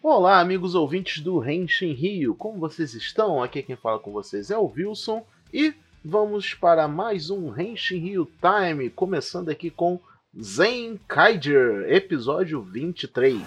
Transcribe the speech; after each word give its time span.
Olá, 0.00 0.38
amigos 0.38 0.76
ouvintes 0.76 1.20
do 1.20 1.40
Renshin 1.40 1.92
Rio, 1.92 2.32
como 2.32 2.60
vocês 2.60 2.94
estão? 2.94 3.42
Aqui 3.42 3.64
quem 3.64 3.74
fala 3.74 3.98
com 3.98 4.12
vocês 4.12 4.48
é 4.48 4.56
o 4.56 4.72
Wilson 4.72 5.26
e 5.52 5.74
vamos 6.04 6.54
para 6.54 6.86
mais 6.86 7.30
um 7.30 7.52
Henshin 7.60 7.98
Rio 7.98 8.30
Time, 8.40 8.90
começando 8.90 9.48
aqui 9.48 9.70
com 9.70 9.98
Zen 10.40 11.00
Kaiger, 11.08 11.92
episódio 11.92 12.62
23. 12.62 13.42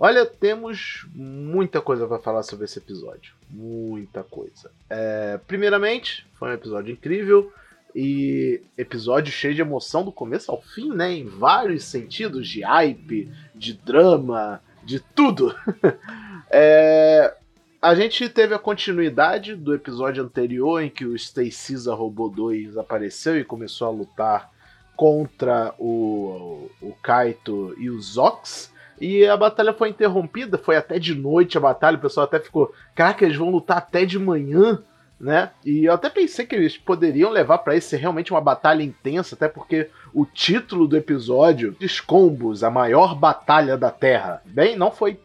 Olha, 0.00 0.24
temos 0.24 1.06
muita 1.12 1.80
coisa 1.80 2.06
para 2.06 2.20
falar 2.20 2.44
sobre 2.44 2.66
esse 2.66 2.78
episódio. 2.78 3.34
Muita 3.50 4.22
coisa. 4.22 4.70
É, 4.88 5.40
primeiramente, 5.46 6.24
foi 6.34 6.50
um 6.50 6.54
episódio 6.54 6.92
incrível 6.92 7.52
e 7.92 8.62
episódio 8.76 9.32
cheio 9.32 9.56
de 9.56 9.60
emoção 9.60 10.04
do 10.04 10.12
começo 10.12 10.52
ao 10.52 10.62
fim, 10.62 10.90
né? 10.94 11.14
Em 11.14 11.26
vários 11.26 11.82
sentidos, 11.82 12.46
de 12.46 12.60
hype, 12.60 13.28
de 13.52 13.72
drama, 13.72 14.62
de 14.84 15.00
tudo. 15.00 15.52
é, 16.48 17.34
a 17.82 17.92
gente 17.96 18.28
teve 18.28 18.54
a 18.54 18.58
continuidade 18.58 19.56
do 19.56 19.74
episódio 19.74 20.22
anterior 20.22 20.80
em 20.80 20.90
que 20.90 21.04
o 21.04 21.18
Stay 21.18 21.50
Caesar 21.50 21.96
Robô 21.96 22.28
2 22.28 22.76
apareceu 22.76 23.36
e 23.36 23.42
começou 23.42 23.88
a 23.88 23.90
lutar 23.90 24.48
contra 24.94 25.74
o, 25.76 26.70
o 26.80 26.92
Kaito 27.02 27.74
e 27.78 27.90
os 27.90 28.12
Zox. 28.12 28.72
E 29.00 29.26
a 29.26 29.36
batalha 29.36 29.72
foi 29.72 29.90
interrompida, 29.90 30.58
foi 30.58 30.76
até 30.76 30.98
de 30.98 31.14
noite 31.14 31.56
a 31.56 31.60
batalha, 31.60 31.96
o 31.96 32.00
pessoal 32.00 32.24
até 32.24 32.40
ficou, 32.40 32.72
caraca, 32.94 33.24
eles 33.24 33.36
vão 33.36 33.50
lutar 33.50 33.78
até 33.78 34.04
de 34.04 34.18
manhã, 34.18 34.82
né? 35.20 35.50
E 35.64 35.84
eu 35.84 35.92
até 35.92 36.08
pensei 36.08 36.46
que 36.46 36.54
eles 36.54 36.76
poderiam 36.76 37.30
levar 37.30 37.58
para 37.58 37.76
isso 37.76 37.88
ser 37.88 37.96
realmente 37.96 38.32
uma 38.32 38.40
batalha 38.40 38.82
intensa, 38.82 39.34
até 39.34 39.48
porque 39.48 39.90
o 40.14 40.24
título 40.24 40.86
do 40.86 40.96
episódio, 40.96 41.76
Descombos, 41.78 42.62
a 42.62 42.70
maior 42.70 43.14
batalha 43.14 43.76
da 43.76 43.90
Terra. 43.90 44.42
Bem, 44.44 44.76
não 44.76 44.90
foi 44.90 45.18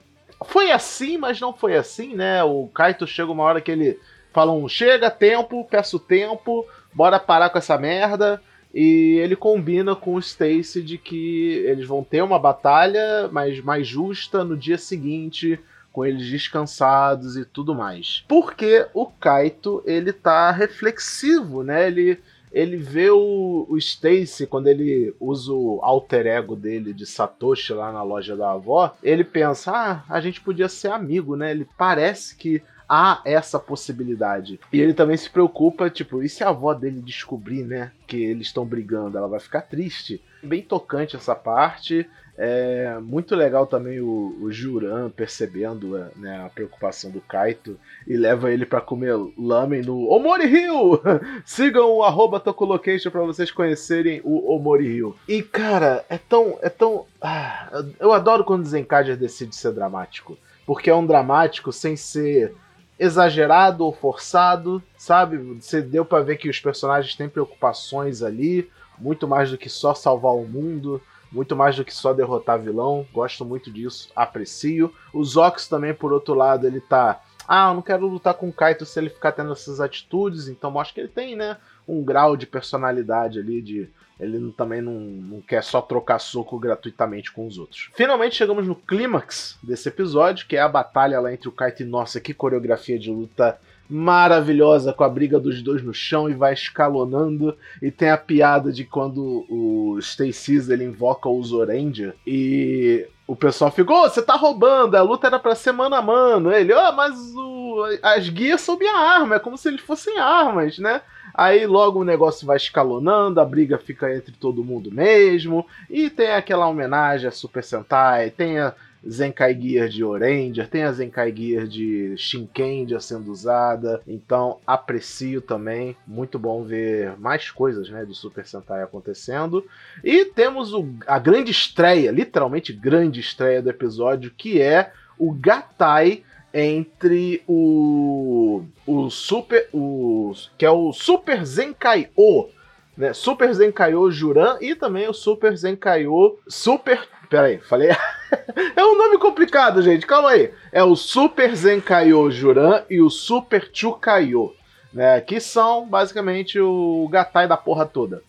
foi 0.45 0.71
assim, 0.71 1.17
mas 1.17 1.39
não 1.39 1.53
foi 1.53 1.75
assim, 1.75 2.15
né? 2.15 2.43
O 2.43 2.67
Kaito 2.67 3.07
chega 3.07 3.31
uma 3.31 3.43
hora 3.43 3.61
que 3.61 3.71
ele 3.71 3.99
fala 4.33 4.51
um 4.51 4.67
chega, 4.67 5.09
tempo, 5.09 5.65
peço 5.69 5.99
tempo, 5.99 6.65
bora 6.93 7.19
parar 7.19 7.49
com 7.49 7.57
essa 7.57 7.77
merda. 7.77 8.41
E 8.73 9.19
ele 9.21 9.35
combina 9.35 9.95
com 9.95 10.15
o 10.15 10.19
Stacy 10.19 10.81
de 10.81 10.97
que 10.97 11.63
eles 11.65 11.85
vão 11.85 12.03
ter 12.03 12.23
uma 12.23 12.39
batalha, 12.39 13.29
mas 13.31 13.61
mais 13.61 13.87
justa 13.87 14.43
no 14.43 14.57
dia 14.57 14.79
seguinte, 14.79 15.59
com 15.91 16.03
eles 16.03 16.27
descansados 16.27 17.37
e 17.37 17.45
tudo 17.45 17.75
mais. 17.75 18.25
Porque 18.27 18.87
o 18.93 19.05
Kaito, 19.05 19.83
ele 19.85 20.11
tá 20.11 20.49
reflexivo, 20.49 21.63
né? 21.63 21.85
Ele, 21.85 22.19
ele 22.51 22.75
vê 22.77 23.11
o, 23.11 23.67
o 23.69 23.77
Stacy, 23.77 24.47
quando 24.47 24.67
ele 24.67 25.13
usa 25.19 25.53
o 25.53 25.79
alter 25.83 26.25
ego 26.25 26.55
dele 26.55 26.93
de 26.93 27.05
Satoshi 27.05 27.73
lá 27.73 27.91
na 27.91 28.01
loja 28.01 28.35
da 28.35 28.53
avó, 28.53 28.95
ele 29.03 29.23
pensa, 29.23 29.71
ah, 29.71 30.03
a 30.09 30.19
gente 30.19 30.41
podia 30.41 30.67
ser 30.67 30.91
amigo, 30.91 31.35
né? 31.35 31.51
Ele 31.51 31.67
parece 31.77 32.35
que 32.35 32.63
há 32.87 33.21
essa 33.25 33.59
possibilidade. 33.59 34.59
E 34.71 34.79
ele 34.79 34.93
também 34.93 35.17
se 35.17 35.29
preocupa, 35.29 35.89
tipo, 35.89 36.21
e 36.21 36.29
se 36.29 36.43
a 36.43 36.49
avó 36.49 36.73
dele 36.73 37.01
descobrir, 37.01 37.63
né, 37.63 37.91
que 38.07 38.17
eles 38.17 38.47
estão 38.47 38.65
brigando, 38.65 39.17
ela 39.17 39.27
vai 39.27 39.39
ficar 39.39 39.61
triste. 39.61 40.21
Bem 40.41 40.61
tocante 40.61 41.15
essa 41.15 41.35
parte. 41.35 42.07
É 42.35 42.97
muito 42.99 43.35
legal 43.35 43.67
também 43.67 43.99
o, 43.99 44.35
o 44.41 44.51
Juran 44.51 45.09
percebendo 45.11 46.03
né, 46.15 46.43
a 46.43 46.49
preocupação 46.49 47.11
do 47.11 47.21
Kaito 47.21 47.77
e 48.07 48.17
leva 48.17 48.51
ele 48.51 48.65
para 48.65 48.81
comer 48.81 49.13
lamen 49.37 49.83
no 49.83 50.09
Omori 50.09 50.47
Hill. 50.47 50.99
Sigam 51.45 51.91
o 51.91 52.03
arroba 52.03 52.39
Tokolocation 52.39 53.11
para 53.11 53.21
vocês 53.21 53.51
conhecerem 53.51 54.19
o 54.23 54.51
Omori 54.51 54.87
Hill. 54.87 55.15
E 55.27 55.43
cara, 55.43 56.03
é 56.09 56.17
tão. 56.17 56.57
É 56.61 56.69
tão. 56.69 57.05
Ah, 57.21 57.83
eu 57.99 58.11
adoro 58.11 58.43
quando 58.43 58.63
o 58.63 58.67
Zenkaja 58.67 59.15
decide 59.15 59.55
ser 59.55 59.71
dramático. 59.71 60.37
Porque 60.65 60.89
é 60.89 60.95
um 60.95 61.05
dramático 61.05 61.71
sem 61.71 61.95
ser 61.95 62.55
exagerado 62.99 63.83
ou 63.83 63.93
forçado, 63.93 64.81
sabe? 64.97 65.37
Você 65.37 65.81
deu 65.81 66.05
para 66.05 66.23
ver 66.23 66.37
que 66.37 66.49
os 66.49 66.59
personagens 66.59 67.15
têm 67.15 67.29
preocupações 67.29 68.21
ali, 68.21 68.69
muito 68.97 69.27
mais 69.27 69.51
do 69.51 69.57
que 69.57 69.69
só 69.69 69.93
salvar 69.93 70.33
o 70.33 70.47
mundo, 70.47 71.01
muito 71.31 71.55
mais 71.55 71.75
do 71.75 71.83
que 71.83 71.93
só 71.93 72.13
derrotar 72.13 72.59
vilão. 72.59 73.05
Gosto 73.11 73.43
muito 73.43 73.71
disso, 73.71 74.11
aprecio. 74.15 74.93
O 75.11 75.23
Zox 75.23 75.67
também, 75.67 75.93
por 75.93 76.13
outro 76.13 76.33
lado, 76.33 76.67
ele 76.67 76.79
tá. 76.79 77.21
Ah, 77.47 77.69
eu 77.69 77.73
não 77.73 77.81
quero 77.81 78.07
lutar 78.07 78.35
com 78.35 78.47
o 78.47 78.53
Kaito 78.53 78.85
se 78.85 78.99
ele 78.99 79.09
ficar 79.09 79.33
tendo 79.33 79.51
essas 79.51 79.81
atitudes, 79.81 80.47
então 80.47 80.71
mostra 80.71 80.93
que 80.93 81.01
ele 81.01 81.09
tem, 81.09 81.35
né? 81.35 81.57
Um 81.87 82.03
grau 82.03 82.37
de 82.37 82.45
personalidade 82.45 83.39
ali, 83.39 83.61
de 83.61 83.89
ele 84.19 84.53
também 84.55 84.81
não, 84.81 84.93
não 84.93 85.41
quer 85.41 85.63
só 85.63 85.81
trocar 85.81 86.19
soco 86.19 86.57
gratuitamente 86.57 87.31
com 87.31 87.47
os 87.47 87.57
outros. 87.57 87.89
Finalmente 87.93 88.35
chegamos 88.35 88.67
no 88.67 88.75
clímax 88.75 89.57
desse 89.61 89.89
episódio, 89.89 90.47
que 90.47 90.55
é 90.55 90.61
a 90.61 90.69
batalha 90.69 91.19
lá 91.19 91.33
entre 91.33 91.49
o 91.49 91.51
Kaito 91.51 91.83
e 91.83 91.85
nossa, 91.85 92.21
que 92.21 92.33
coreografia 92.33 92.97
de 92.97 93.09
luta 93.09 93.59
maravilhosa 93.89 94.93
com 94.93 95.03
a 95.03 95.09
briga 95.09 95.39
dos 95.39 95.61
dois 95.61 95.83
no 95.83 95.93
chão 95.93 96.29
e 96.29 96.33
vai 96.33 96.53
escalonando 96.53 97.55
e 97.81 97.91
tem 97.91 98.09
a 98.09 98.17
piada 98.17 98.71
de 98.71 98.85
quando 98.85 99.45
o 99.49 99.97
Stacy 99.99 100.71
ele 100.71 100.85
invoca 100.85 101.27
o 101.27 101.43
Zoranger 101.43 102.15
e 102.25 103.05
o 103.27 103.35
pessoal 103.35 103.71
ficou, 103.71 104.03
oh, 104.03 104.09
você 104.09 104.21
tá 104.21 104.35
roubando, 104.35 104.95
a 104.95 105.01
luta 105.01 105.27
era 105.27 105.39
pra 105.39 105.55
ser 105.55 105.71
mano 105.71 105.95
a 105.95 106.01
mano. 106.01 106.51
Ele, 106.51 106.73
ó, 106.73 106.89
oh, 106.89 106.93
mas 106.93 107.15
o, 107.35 107.83
as 108.01 108.27
guias 108.29 108.61
sob 108.61 108.85
a 108.85 108.97
arma, 108.97 109.35
é 109.35 109.39
como 109.39 109.57
se 109.57 109.67
eles 109.67 109.81
fossem 109.81 110.17
armas, 110.17 110.77
né? 110.77 111.01
Aí 111.33 111.65
logo 111.65 112.01
o 112.01 112.05
negócio 112.05 112.45
vai 112.45 112.57
escalonando, 112.57 113.41
a 113.41 113.45
briga 113.45 113.77
fica 113.77 114.13
entre 114.15 114.33
todo 114.33 114.63
mundo 114.63 114.91
mesmo, 114.91 115.65
e 115.89 116.09
tem 116.09 116.31
aquela 116.31 116.67
homenagem 116.67 117.27
a 117.27 117.31
Super 117.31 117.63
Sentai, 117.63 118.29
tem 118.29 118.59
a 118.59 118.73
Zenkai 119.07 119.59
Gear 119.59 119.89
de 119.89 120.03
Oranger, 120.03 120.67
tem 120.69 120.83
a 120.83 120.91
Zenkai 120.91 121.33
Gear 121.35 121.67
de 121.67 122.15
Shinkendia 122.17 122.99
sendo 122.99 123.31
usada, 123.31 124.01
então 124.07 124.59
aprecio 124.65 125.41
também, 125.41 125.95
muito 126.07 126.39
bom 126.39 126.63
ver 126.63 127.17
mais 127.17 127.51
coisas 127.51 127.89
né, 127.89 128.05
do 128.05 128.13
Super 128.13 128.45
Sentai 128.45 128.81
acontecendo. 128.81 129.65
E 130.03 130.25
temos 130.25 130.73
o, 130.73 130.87
a 131.05 131.19
grande 131.19 131.51
estreia, 131.51 132.11
literalmente 132.11 132.71
grande 132.71 133.19
estreia 133.19 133.61
do 133.61 133.69
episódio, 133.69 134.31
que 134.35 134.61
é 134.61 134.91
o 135.17 135.33
Gatai 135.33 136.23
entre 136.53 137.41
o 137.47 138.63
o 138.85 139.09
Super 139.09 139.67
o 139.73 140.33
que 140.57 140.65
é 140.65 140.71
o 140.71 140.93
Super 140.93 141.45
Zenkai-O, 141.45 142.49
né? 142.97 143.13
Super 143.13 143.53
Zenkai-O 143.53 144.11
Juran 144.11 144.57
e 144.61 144.75
também 144.75 145.07
o 145.07 145.13
Super 145.13 145.55
Zenkai-O 145.57 146.37
Super 146.47 147.07
Pera 147.33 147.47
aí, 147.47 147.57
falei. 147.57 147.89
é 148.75 148.85
um 148.85 148.95
nome 148.95 149.17
complicado, 149.17 149.81
gente. 149.81 150.05
Calma 150.05 150.29
aí. 150.29 150.53
É 150.71 150.83
o 150.83 150.95
Super 150.95 151.55
Zenkai-O 151.55 152.29
Juran 152.29 152.83
e 152.87 153.01
o 153.01 153.09
Super 153.09 153.71
Chukai-O, 153.73 154.53
né? 154.93 155.19
Que 155.19 155.39
são 155.39 155.87
basicamente 155.87 156.59
o 156.59 157.07
Gatai 157.11 157.47
da 157.47 157.57
porra 157.57 157.87
toda. 157.87 158.21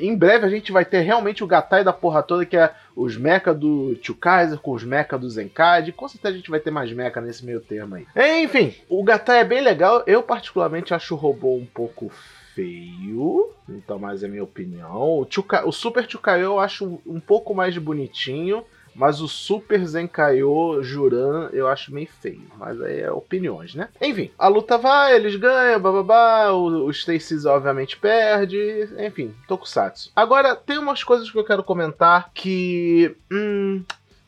Em 0.00 0.16
breve 0.16 0.46
a 0.46 0.50
gente 0.50 0.70
vai 0.70 0.84
ter 0.84 1.00
realmente 1.00 1.42
o 1.42 1.46
Gatai 1.46 1.82
da 1.82 1.92
porra 1.92 2.22
toda, 2.22 2.44
que 2.44 2.56
é 2.56 2.72
os 2.94 3.16
mecha 3.16 3.54
do 3.54 3.96
Chukaiser 4.02 4.58
com 4.58 4.72
os 4.72 4.84
mecha 4.84 5.18
do 5.18 5.28
Zenkad. 5.28 5.90
Com 5.92 6.08
certeza 6.08 6.34
a 6.34 6.36
gente 6.36 6.50
vai 6.50 6.60
ter 6.60 6.70
mais 6.70 6.92
mecha 6.92 7.20
nesse 7.20 7.44
meio 7.44 7.60
termo 7.60 7.94
aí. 7.94 8.06
Enfim, 8.42 8.74
o 8.88 9.02
Gatai 9.02 9.40
é 9.40 9.44
bem 9.44 9.60
legal. 9.62 10.02
Eu, 10.06 10.22
particularmente, 10.22 10.92
acho 10.92 11.14
o 11.14 11.18
robô 11.18 11.54
um 11.56 11.66
pouco 11.66 12.10
feio. 12.54 13.50
Então, 13.68 13.98
mas 13.98 14.22
é 14.22 14.28
minha 14.28 14.44
opinião. 14.44 15.20
O, 15.22 15.26
o 15.64 15.72
Super 15.72 16.08
Chukayo 16.08 16.42
eu 16.42 16.60
acho 16.60 17.00
um 17.06 17.20
pouco 17.20 17.54
mais 17.54 17.76
bonitinho. 17.78 18.64
Mas 19.00 19.22
o 19.22 19.26
Super 19.26 19.82
Zenkaio 19.86 20.82
Juran 20.82 21.48
eu 21.54 21.66
acho 21.66 21.90
meio 21.90 22.06
feio. 22.20 22.42
Mas 22.58 22.78
aí 22.82 23.00
é 23.00 23.10
opiniões, 23.10 23.74
né? 23.74 23.88
Enfim, 23.98 24.30
a 24.38 24.46
luta 24.46 24.76
vai, 24.76 25.16
eles 25.16 25.36
ganham, 25.36 25.80
bababá. 25.80 26.50
O, 26.50 26.84
o 26.84 26.90
Stacy 26.90 27.46
obviamente 27.46 27.96
perde. 27.96 28.90
Enfim, 28.98 29.34
Tokusatsu. 29.48 30.12
Agora, 30.14 30.54
tem 30.54 30.76
umas 30.76 31.02
coisas 31.02 31.30
que 31.30 31.38
eu 31.38 31.44
quero 31.44 31.64
comentar 31.64 32.30
que. 32.34 33.16
Hum, 33.32 33.82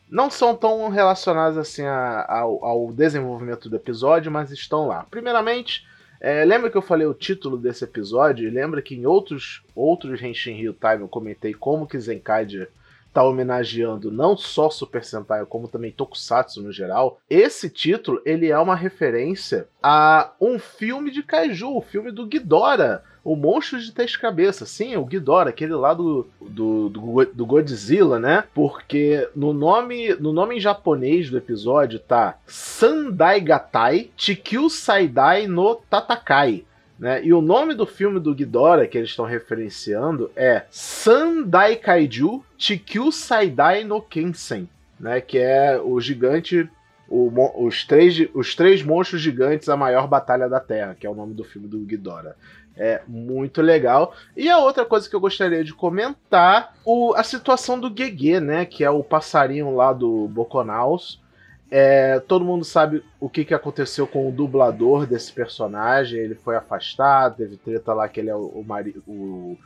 não 0.09 0.31
são 0.31 0.55
tão 0.55 0.89
relacionadas 0.89 1.55
assim 1.55 1.83
a, 1.83 2.25
ao, 2.27 2.65
ao, 2.65 2.91
desenvolvimento 2.91 3.69
do 3.69 3.75
episódio, 3.75 4.31
mas 4.31 4.49
estão 4.49 4.87
lá. 4.87 5.05
Primeiramente, 5.07 5.85
é, 6.19 6.43
lembra 6.43 6.71
que 6.71 6.77
eu 6.77 6.81
falei 6.81 7.05
o 7.05 7.13
título 7.13 7.57
desse 7.57 7.83
episódio? 7.83 8.47
E 8.47 8.49
lembra 8.49 8.81
que 8.81 8.95
em 8.95 9.05
outros 9.05 9.61
outros 9.75 10.19
Henshin 10.19 10.57
Hill 10.57 10.73
Time 10.73 11.01
eu 11.03 11.07
comentei 11.07 11.53
como 11.53 11.85
que 11.85 11.99
Zenkaiger 11.99 12.71
tá 13.13 13.23
homenageando 13.23 14.11
não 14.11 14.35
só 14.35 14.69
Super 14.69 15.03
Sentai, 15.03 15.45
como 15.45 15.67
também 15.67 15.91
Tokusatsu 15.91 16.61
no 16.61 16.71
geral, 16.71 17.19
esse 17.29 17.69
título 17.69 18.21
ele 18.25 18.49
é 18.49 18.57
uma 18.57 18.75
referência 18.75 19.67
a 19.81 20.31
um 20.41 20.57
filme 20.57 21.11
de 21.11 21.21
kaiju, 21.21 21.77
o 21.77 21.81
filme 21.81 22.11
do 22.11 22.25
Ghidorah, 22.25 23.03
o 23.23 23.35
Monstro 23.35 23.79
de 23.79 23.91
Três 23.91 24.17
Cabeças. 24.17 24.69
Sim, 24.69 24.95
o 24.97 25.05
Ghidorah, 25.05 25.49
aquele 25.49 25.73
lá 25.73 25.93
do, 25.93 26.27
do, 26.41 26.89
do, 26.89 27.25
do, 27.25 27.45
Godzilla, 27.45 28.19
né? 28.19 28.43
Porque 28.53 29.29
no 29.35 29.53
nome, 29.53 30.13
no 30.15 30.33
nome 30.33 30.57
em 30.57 30.59
japonês 30.59 31.29
do 31.29 31.37
episódio 31.37 31.99
tá 31.99 32.37
Sandai 32.45 33.39
Gatai 33.39 34.09
Chikyu 34.17 34.69
Saidai 34.69 35.47
no 35.47 35.75
Tatakai. 35.75 36.65
Né? 36.97 37.23
E 37.25 37.33
o 37.33 37.41
nome 37.41 37.73
do 37.73 37.85
filme 37.85 38.19
do 38.19 38.35
Ghidorah 38.35 38.87
que 38.87 38.97
eles 38.97 39.09
estão 39.09 39.25
referenciando 39.25 40.31
é 40.35 40.63
Sandai 40.69 41.75
Kaiju 41.75 42.43
Chikyu 42.57 43.11
Saidai 43.11 43.83
no 43.83 44.01
Kensen, 44.01 44.69
né? 44.99 45.19
que 45.19 45.37
é 45.37 45.79
o 45.81 45.99
gigante 45.99 46.69
o, 47.09 47.31
os, 47.65 47.85
três, 47.85 48.27
os 48.33 48.55
três 48.55 48.81
monstros 48.81 49.21
gigantes, 49.21 49.69
a 49.69 49.77
maior 49.77 50.07
batalha 50.07 50.49
da 50.49 50.59
Terra, 50.59 50.95
que 50.99 51.05
é 51.05 51.09
o 51.09 51.15
nome 51.15 51.33
do 51.33 51.43
filme 51.43 51.67
do 51.67 51.79
Ghidorah. 51.79 52.35
É 52.75 53.01
muito 53.07 53.61
legal. 53.61 54.15
E 54.35 54.49
a 54.49 54.57
outra 54.57 54.83
coisa 54.83 55.07
que 55.07 55.15
eu 55.15 55.19
gostaria 55.19 55.63
de 55.63 55.73
comentar, 55.73 56.75
o, 56.83 57.13
a 57.15 57.23
situação 57.23 57.79
do 57.79 57.93
Gegê, 57.95 58.39
né? 58.39 58.65
Que 58.65 58.83
é 58.83 58.89
o 58.89 59.03
passarinho 59.03 59.75
lá 59.75 59.93
do 59.93 60.27
Boconaus. 60.27 61.21
É, 61.75 62.19
todo 62.19 62.45
mundo 62.45 62.63
sabe 62.63 63.03
o 63.19 63.27
que, 63.27 63.43
que 63.43 63.51
aconteceu 63.51 64.05
com 64.05 64.29
o 64.29 64.31
dublador 64.31 65.07
desse 65.07 65.33
personagem. 65.33 66.19
Ele 66.19 66.35
foi 66.35 66.55
afastado, 66.55 67.37
teve 67.37 67.57
treta 67.57 67.95
lá 67.95 68.07
que 68.07 68.19
ele 68.19 68.29
é 68.29 68.35
o, 68.35 68.41
o, 68.41 68.65
o, 69.07 69.57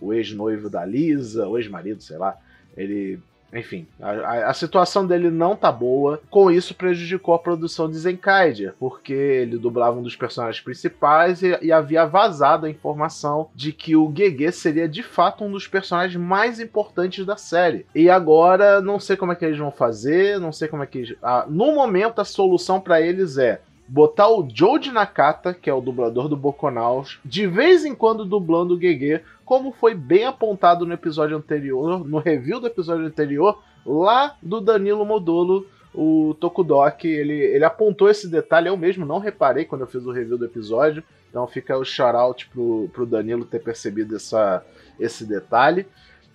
o 0.00 0.14
ex-noivo 0.14 0.70
da 0.70 0.84
Lisa, 0.84 1.48
o 1.48 1.58
ex-marido, 1.58 2.00
sei 2.00 2.18
lá. 2.18 2.38
Ele 2.76 3.18
enfim, 3.52 3.86
a, 4.00 4.50
a, 4.50 4.54
situação 4.54 5.06
dele 5.06 5.30
não 5.30 5.56
tá 5.56 5.70
boa. 5.70 6.20
Com 6.30 6.50
isso, 6.50 6.74
prejudicou 6.74 7.34
a 7.34 7.38
produção 7.38 7.88
de 7.88 7.96
Zenkaiger, 7.96 8.74
porque 8.78 9.12
ele 9.12 9.58
dublava 9.58 9.98
um 9.98 10.02
dos 10.02 10.16
personagens 10.16 10.62
principais 10.62 11.42
e, 11.42 11.56
e, 11.62 11.72
havia 11.72 12.04
vazado 12.04 12.66
a 12.66 12.70
informação 12.70 13.48
de 13.54 13.72
que 13.72 13.96
o 13.96 14.12
Gege 14.14 14.52
seria 14.52 14.88
de 14.88 15.02
fato 15.02 15.44
um 15.44 15.50
dos 15.50 15.66
personagens 15.66 16.20
mais 16.20 16.60
importantes 16.60 17.24
da 17.24 17.36
série. 17.36 17.86
E 17.94 18.10
agora, 18.10 18.80
não 18.80 18.98
sei 18.98 19.16
como 19.16 19.32
é 19.32 19.36
que 19.36 19.44
eles 19.44 19.58
vão 19.58 19.70
fazer, 19.70 20.38
não 20.40 20.52
sei 20.52 20.68
como 20.68 20.82
é 20.82 20.86
que. 20.86 21.16
Ah, 21.22 21.46
no 21.48 21.72
momento, 21.74 22.20
a 22.20 22.24
solução 22.24 22.80
para 22.80 23.00
eles 23.00 23.38
é 23.38 23.60
botar 23.88 24.28
o 24.28 24.48
Joe 24.52 24.90
Nakata, 24.90 25.54
que 25.54 25.70
é 25.70 25.74
o 25.74 25.80
dublador 25.80 26.28
do 26.28 26.36
Boconaus, 26.36 27.18
de 27.24 27.46
vez 27.46 27.84
em 27.84 27.94
quando 27.94 28.24
dublando 28.24 28.74
o 28.74 28.80
Gege, 28.80 29.22
como 29.44 29.72
foi 29.72 29.94
bem 29.94 30.24
apontado 30.24 30.84
no 30.84 30.92
episódio 30.92 31.36
anterior, 31.36 32.06
no 32.06 32.18
review 32.18 32.58
do 32.60 32.66
episódio 32.66 33.06
anterior, 33.06 33.62
lá 33.84 34.36
do 34.42 34.60
Danilo 34.60 35.04
Modolo, 35.04 35.66
o 35.94 36.34
Tokudok, 36.38 37.08
ele, 37.08 37.32
ele 37.32 37.64
apontou 37.64 38.10
esse 38.10 38.28
detalhe, 38.28 38.68
eu 38.68 38.76
mesmo 38.76 39.06
não 39.06 39.18
reparei 39.18 39.64
quando 39.64 39.82
eu 39.82 39.86
fiz 39.86 40.04
o 40.04 40.12
review 40.12 40.36
do 40.36 40.44
episódio, 40.44 41.02
então 41.30 41.46
fica 41.46 41.76
o 41.76 41.84
shout-out 41.84 42.48
pro, 42.48 42.90
pro 42.92 43.06
Danilo 43.06 43.44
ter 43.44 43.60
percebido 43.60 44.16
essa, 44.16 44.64
esse 44.98 45.24
detalhe. 45.24 45.86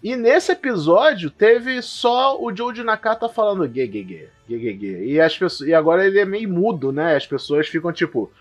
E 0.03 0.15
nesse 0.15 0.51
episódio 0.51 1.29
teve 1.29 1.81
só 1.81 2.39
o 2.41 2.55
Joe 2.55 2.83
Nakata 2.83 3.29
falando 3.29 3.67
gê, 3.67 3.87
gê. 3.87 5.05
E, 5.05 5.21
as 5.21 5.37
pessoas, 5.37 5.69
e 5.69 5.73
agora 5.73 6.05
ele 6.05 6.19
é 6.19 6.25
meio 6.25 6.49
mudo, 6.49 6.91
né? 6.91 7.15
As 7.15 7.27
pessoas 7.27 7.67
ficam, 7.67 7.91
tipo, 7.93 8.31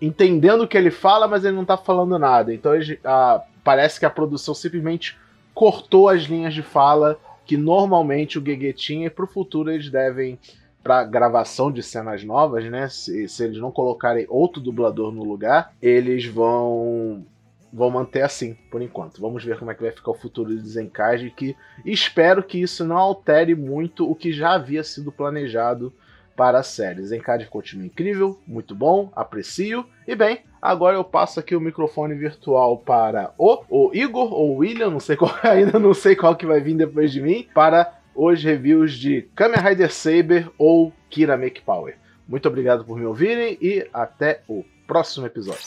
entendendo 0.00 0.62
o 0.62 0.68
que 0.68 0.76
ele 0.76 0.90
fala, 0.90 1.28
mas 1.28 1.44
ele 1.44 1.54
não 1.54 1.64
tá 1.64 1.76
falando 1.76 2.18
nada. 2.18 2.52
Então 2.52 2.72
a, 3.04 3.42
parece 3.62 4.00
que 4.00 4.06
a 4.06 4.10
produção 4.10 4.54
simplesmente 4.54 5.16
cortou 5.54 6.08
as 6.08 6.22
linhas 6.22 6.54
de 6.54 6.62
fala 6.62 7.18
que 7.44 7.56
normalmente 7.56 8.38
o 8.38 8.44
Gege 8.44 8.72
tinha 8.72 9.06
e 9.06 9.10
pro 9.10 9.26
futuro 9.26 9.70
eles 9.70 9.90
devem 9.90 10.38
para 10.82 11.04
gravação 11.04 11.70
de 11.70 11.82
cenas 11.82 12.24
novas, 12.24 12.64
né? 12.64 12.88
Se, 12.88 13.28
se, 13.28 13.44
eles 13.44 13.58
não 13.58 13.70
colocarem 13.70 14.26
outro 14.28 14.60
dublador 14.60 15.12
no 15.12 15.22
lugar, 15.22 15.72
eles 15.80 16.26
vão 16.26 17.24
vão 17.72 17.90
manter 17.90 18.22
assim, 18.22 18.54
por 18.70 18.82
enquanto. 18.82 19.20
Vamos 19.20 19.44
ver 19.44 19.58
como 19.58 19.70
é 19.70 19.74
que 19.74 19.82
vai 19.82 19.90
ficar 19.90 20.10
o 20.10 20.14
futuro 20.14 20.50
de 20.50 20.62
desencaixe, 20.62 21.30
que 21.30 21.56
espero 21.84 22.42
que 22.42 22.60
isso 22.60 22.84
não 22.84 22.96
altere 22.96 23.54
muito 23.54 24.08
o 24.08 24.14
que 24.14 24.32
já 24.32 24.52
havia 24.52 24.84
sido 24.84 25.10
planejado 25.10 25.92
para 26.36 26.58
a 26.58 26.62
série. 26.62 27.00
Desencade 27.00 27.46
continua 27.46 27.86
incrível, 27.86 28.38
muito 28.46 28.74
bom, 28.74 29.10
aprecio. 29.14 29.86
E 30.06 30.14
bem, 30.14 30.40
agora 30.60 30.96
eu 30.96 31.04
passo 31.04 31.40
aqui 31.40 31.54
o 31.56 31.60
microfone 31.60 32.14
virtual 32.14 32.78
para 32.78 33.32
o, 33.38 33.62
o 33.68 33.90
Igor 33.94 34.32
ou 34.32 34.56
William, 34.56 34.90
não 34.90 35.00
sei 35.00 35.16
qual, 35.16 35.34
ainda 35.42 35.78
não 35.78 35.94
sei 35.94 36.14
qual 36.14 36.36
que 36.36 36.46
vai 36.46 36.60
vir 36.60 36.74
depois 36.74 37.10
de 37.12 37.22
mim, 37.22 37.48
para 37.54 37.98
os 38.14 38.42
reviews 38.42 38.92
de 38.92 39.22
Kamen 39.34 39.60
Rider 39.60 39.92
Saber 39.92 40.50
ou 40.58 40.92
Kira 41.08 41.36
Make 41.36 41.62
Power. 41.62 41.96
Muito 42.28 42.46
obrigado 42.48 42.84
por 42.84 42.98
me 42.98 43.06
ouvirem 43.06 43.58
e 43.60 43.86
até 43.92 44.42
o 44.48 44.64
próximo 44.86 45.26
episódio. 45.26 45.62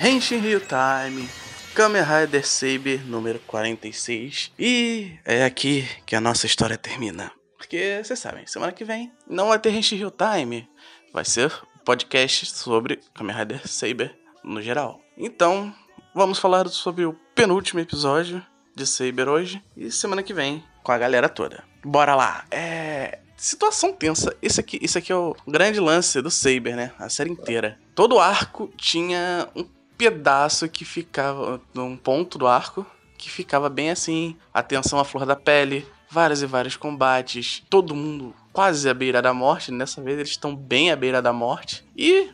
Henshin 0.00 0.38
Real 0.38 0.60
Time, 0.60 1.28
Kamen 1.74 2.02
Rider 2.02 2.46
Saber 2.46 3.02
número 3.06 3.38
46. 3.46 4.52
E 4.58 5.12
é 5.24 5.44
aqui 5.44 5.88
que 6.04 6.14
a 6.14 6.20
nossa 6.20 6.46
história 6.46 6.76
termina. 6.76 7.32
Porque 7.56 8.00
vocês 8.02 8.18
sabem, 8.18 8.46
semana 8.46 8.72
que 8.72 8.84
vem 8.84 9.10
não 9.26 9.48
vai 9.48 9.58
ter 9.58 9.70
Henshin 9.70 9.96
Real 9.96 10.10
Time, 10.10 10.68
vai 11.12 11.24
ser 11.24 11.52
podcast 11.84 12.46
sobre 12.46 13.00
Kamen 13.14 13.34
Rider 13.34 13.66
Saber 13.66 14.14
no 14.44 14.60
geral. 14.60 15.00
Então, 15.16 15.74
vamos 16.14 16.38
falar 16.38 16.68
sobre 16.68 17.06
o 17.06 17.14
penúltimo 17.34 17.80
episódio 17.80 18.44
de 18.74 18.86
Saber 18.86 19.28
hoje 19.28 19.62
e 19.76 19.90
semana 19.90 20.22
que 20.22 20.34
vem 20.34 20.62
com 20.82 20.92
a 20.92 20.98
galera 20.98 21.28
toda. 21.28 21.64
Bora 21.82 22.14
lá. 22.14 22.44
É 22.50 23.18
situação 23.40 23.92
tensa. 23.92 24.36
Esse 24.42 24.60
aqui, 24.60 24.78
esse 24.82 24.98
aqui 24.98 25.10
é 25.10 25.16
o 25.16 25.34
grande 25.46 25.80
lance 25.80 26.20
do 26.20 26.30
Saber, 26.30 26.76
né? 26.76 26.92
A 26.98 27.08
série 27.08 27.30
inteira. 27.30 27.78
Todo 27.94 28.18
arco 28.18 28.70
tinha 28.76 29.48
um 29.56 29.64
pedaço 29.96 30.68
que 30.68 30.84
ficava 30.84 31.60
num 31.74 31.96
ponto 31.96 32.38
do 32.38 32.46
arco 32.46 32.86
que 33.16 33.28
ficava 33.28 33.68
bem 33.68 33.90
assim, 33.90 34.34
atenção 34.52 34.98
à 34.98 35.04
flor 35.04 35.26
da 35.26 35.36
pele, 35.36 35.86
vários 36.08 36.40
e 36.40 36.46
vários 36.46 36.74
combates, 36.74 37.62
todo 37.68 37.94
mundo 37.94 38.34
quase 38.50 38.88
à 38.88 38.94
beira 38.94 39.20
da 39.20 39.34
morte. 39.34 39.70
Nessa 39.70 40.00
vez 40.00 40.18
eles 40.18 40.30
estão 40.30 40.56
bem 40.56 40.90
à 40.90 40.96
beira 40.96 41.20
da 41.20 41.30
morte 41.30 41.84
e 41.94 42.30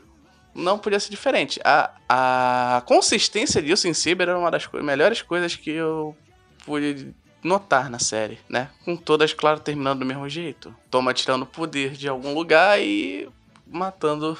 não 0.55 0.79
podia 0.79 1.01
ser 1.01 1.11
diferente. 1.11 1.61
A, 1.65 1.91
a 2.09 2.83
consistência 2.87 3.61
disso 3.61 3.89
em 3.89 3.95
Cyber 3.95 4.29
era 4.29 4.39
uma 4.39 4.51
das 4.51 4.67
co 4.67 4.81
melhores 4.81 5.23
coisas 5.23 5.57
que 5.57 5.71
eu 5.71 6.17
pude 6.65 7.13
notar 7.47 7.89
na 7.89 7.99
série, 7.99 8.39
né? 8.49 8.69
Com 8.85 8.97
todas, 8.97 9.33
claro, 9.33 9.61
terminando 9.61 10.01
do 10.01 10.07
mesmo 10.07 10.29
jeito. 10.29 10.75
Toma 10.91 11.15
tirando 11.15 11.47
poder 11.47 11.93
de 11.93 12.09
algum 12.09 12.35
lugar 12.35 12.81
e 12.81 13.29
matando 13.67 14.39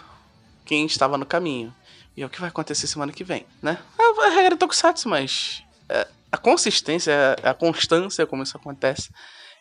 quem 0.65 0.85
estava 0.85 1.17
no 1.17 1.25
caminho. 1.25 1.75
E 2.17 2.23
é 2.23 2.27
o 2.27 2.31
que 2.31 2.41
vai 2.41 2.49
acontecer 2.49 2.87
semana 2.87 3.13
que 3.13 3.25
vem, 3.25 3.47
né? 3.63 3.79
É 3.99 4.27
a 4.27 4.31
regra 4.31 4.57
do 4.57 4.59
Tokusatsu, 4.59 5.09
mas 5.09 5.63
é, 5.89 6.07
a 6.33 6.37
consistência, 6.37 7.37
a 7.43 7.55
constância 7.55 8.27
como 8.27 8.43
isso 8.43 8.57
acontece 8.57 9.11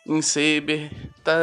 em 0.06 0.22
Saber 0.22 0.90
tá, 1.24 1.34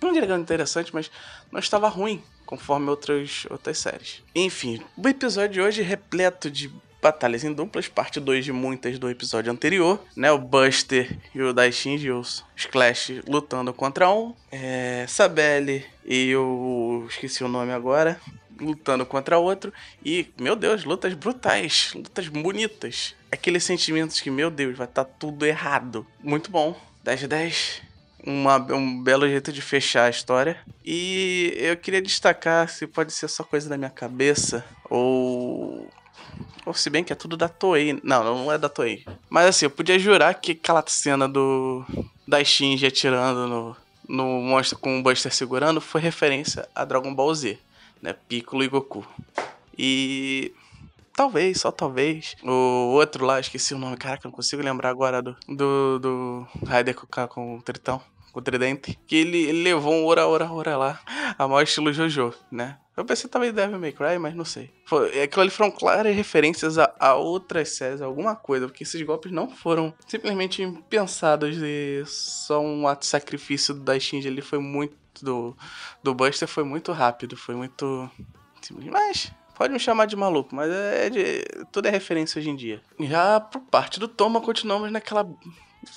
não 0.00 0.12
diria 0.12 0.34
interessante, 0.36 0.94
mas 0.94 1.10
não 1.50 1.58
estava 1.58 1.88
ruim 1.88 2.22
conforme 2.46 2.88
outras, 2.88 3.46
outras 3.50 3.78
séries. 3.78 4.22
Enfim, 4.34 4.80
o 4.96 5.08
episódio 5.08 5.54
de 5.54 5.60
hoje 5.60 5.80
é 5.80 5.84
repleto 5.84 6.50
de 6.50 6.70
batalhas 7.02 7.42
em 7.42 7.52
duplas, 7.52 7.88
parte 7.88 8.20
2 8.20 8.44
de 8.44 8.52
muitas 8.52 8.96
do 8.96 9.10
episódio 9.10 9.50
anterior, 9.50 10.00
né? 10.16 10.30
O 10.30 10.38
Buster 10.38 11.18
e 11.34 11.42
o 11.42 11.52
Daishinji, 11.52 12.12
os 12.12 12.44
Clash 12.70 13.20
lutando 13.26 13.74
contra 13.74 14.08
um, 14.08 14.32
é, 14.52 15.04
Sabelle 15.08 15.84
e 16.04 16.34
o... 16.36 17.04
esqueci 17.10 17.42
o 17.42 17.48
nome 17.48 17.72
agora, 17.72 18.20
lutando 18.60 19.04
contra 19.04 19.36
outro. 19.36 19.72
E, 20.04 20.28
meu 20.38 20.54
Deus, 20.54 20.84
lutas 20.84 21.12
brutais, 21.14 21.92
lutas 21.92 22.28
bonitas. 22.28 23.16
Aqueles 23.32 23.64
sentimentos 23.64 24.20
que, 24.20 24.30
meu 24.30 24.50
Deus, 24.50 24.76
vai 24.76 24.86
estar 24.86 25.04
tá 25.04 25.10
tudo 25.18 25.44
errado. 25.44 26.06
Muito 26.22 26.52
bom. 26.52 26.80
10 27.02 27.20
de 27.20 27.26
10. 27.26 27.82
Uma, 28.24 28.56
um 28.72 29.02
belo 29.02 29.26
jeito 29.26 29.52
de 29.52 29.60
fechar 29.60 30.04
a 30.04 30.10
história. 30.10 30.56
E 30.84 31.52
eu 31.56 31.76
queria 31.76 32.00
destacar 32.00 32.68
se 32.68 32.86
pode 32.86 33.12
ser 33.12 33.26
só 33.28 33.42
coisa 33.42 33.68
da 33.68 33.76
minha 33.76 33.90
cabeça 33.90 34.64
ou. 34.88 35.90
Ou 36.64 36.74
se 36.74 36.88
bem 36.88 37.02
que 37.02 37.12
é 37.12 37.16
tudo 37.16 37.36
da 37.36 37.48
Toei. 37.48 37.98
Não, 38.02 38.22
não 38.22 38.52
é 38.52 38.58
da 38.58 38.68
Toei. 38.68 39.04
Mas 39.28 39.46
assim, 39.46 39.66
eu 39.66 39.70
podia 39.70 39.98
jurar 39.98 40.34
que 40.34 40.52
aquela 40.52 40.82
cena 40.86 41.28
do. 41.28 41.84
Da 42.26 42.42
Shinji 42.42 42.86
atirando 42.86 43.48
no, 43.48 43.76
no 44.08 44.40
monstro 44.40 44.78
com 44.78 44.98
o 44.98 45.02
Buster 45.02 45.34
segurando 45.34 45.80
foi 45.80 46.00
referência 46.00 46.68
a 46.74 46.84
Dragon 46.84 47.12
Ball 47.12 47.34
Z 47.34 47.58
né? 48.02 48.14
Piccolo 48.28 48.64
e 48.64 48.68
Goku. 48.68 49.06
E 49.78 50.52
talvez, 51.14 51.60
só 51.60 51.70
talvez, 51.70 52.34
o 52.42 52.92
outro 52.94 53.24
lá, 53.24 53.38
esqueci 53.38 53.72
o 53.72 53.78
nome, 53.78 53.96
caraca, 53.96 54.22
não 54.24 54.32
consigo 54.32 54.60
lembrar 54.60 54.90
agora 54.90 55.22
do 55.22 55.36
do, 55.48 55.98
do 56.00 56.48
Raider 56.66 56.94
com, 56.94 57.28
com 57.28 57.56
o 57.56 57.62
Tritão, 57.62 58.02
com 58.32 58.40
o 58.40 58.42
Tridente, 58.42 58.98
que 59.06 59.16
ele, 59.16 59.38
ele 59.38 59.62
levou 59.62 59.92
um 59.92 60.06
ora, 60.06 60.26
ora, 60.26 60.50
ora 60.50 60.76
lá, 60.76 61.00
a 61.38 61.46
maior 61.46 61.62
estilo 61.62 61.92
Jojo, 61.92 62.32
né? 62.50 62.78
Eu 62.96 63.04
pensei 63.04 63.28
talvez 63.28 63.54
Devil 63.54 63.78
May 63.78 63.92
Cry, 63.92 64.18
mas 64.18 64.34
não 64.34 64.44
sei. 64.44 64.70
Foi, 64.86 65.22
aquilo 65.22 65.42
ali 65.42 65.50
foram 65.50 65.70
claras 65.70 66.14
referências 66.14 66.78
a, 66.78 66.92
a 66.98 67.14
outras 67.14 67.70
séries, 67.70 68.02
alguma 68.02 68.36
coisa, 68.36 68.66
porque 68.66 68.82
esses 68.82 69.00
golpes 69.02 69.32
não 69.32 69.48
foram 69.48 69.94
simplesmente 70.06 70.66
pensados 70.90 71.56
de 71.56 72.02
só 72.06 72.60
um 72.60 72.86
ato 72.86 73.00
de 73.00 73.06
sacrifício 73.06 73.72
da 73.74 73.98
Shinji, 73.98 74.28
ele 74.28 74.42
foi 74.42 74.58
muito 74.58 74.94
do, 75.20 75.56
do 76.02 76.14
Buster 76.14 76.48
foi 76.48 76.64
muito 76.64 76.92
rápido, 76.92 77.36
foi 77.36 77.54
muito. 77.54 78.10
Mas 78.90 79.32
pode 79.54 79.72
me 79.72 79.78
chamar 79.78 80.06
de 80.06 80.16
maluco, 80.16 80.54
mas 80.54 80.70
é 80.70 81.10
de. 81.10 81.44
Tudo 81.70 81.86
é 81.86 81.90
referência 81.90 82.38
hoje 82.38 82.50
em 82.50 82.56
dia. 82.56 82.80
Já 83.00 83.40
por 83.40 83.60
parte 83.62 84.00
do 84.00 84.08
Toma, 84.08 84.40
continuamos 84.40 84.90
naquela 84.90 85.28